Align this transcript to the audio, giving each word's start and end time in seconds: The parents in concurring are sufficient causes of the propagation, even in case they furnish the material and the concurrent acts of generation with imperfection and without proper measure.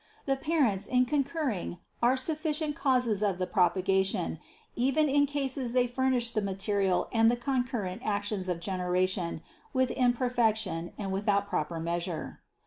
The 0.25 0.35
parents 0.35 0.87
in 0.87 1.05
concurring 1.05 1.77
are 2.01 2.17
sufficient 2.17 2.75
causes 2.75 3.21
of 3.21 3.37
the 3.37 3.45
propagation, 3.45 4.39
even 4.75 5.07
in 5.07 5.27
case 5.27 5.53
they 5.71 5.85
furnish 5.85 6.31
the 6.31 6.41
material 6.41 7.07
and 7.13 7.29
the 7.29 7.35
concurrent 7.37 8.01
acts 8.03 8.31
of 8.49 8.59
generation 8.59 9.43
with 9.73 9.91
imperfection 9.91 10.91
and 10.97 11.11
without 11.11 11.47
proper 11.47 11.79
measure. 11.79 12.41